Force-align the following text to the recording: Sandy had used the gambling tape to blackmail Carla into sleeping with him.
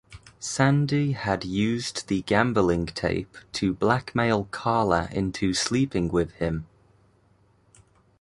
Sandy 0.39 1.11
had 1.11 1.45
used 1.45 2.07
the 2.07 2.23
gambling 2.23 2.87
tape 2.87 3.37
to 3.51 3.71
blackmail 3.71 4.45
Carla 4.49 5.07
into 5.11 5.53
sleeping 5.53 6.07
with 6.09 6.31
him. 6.37 6.65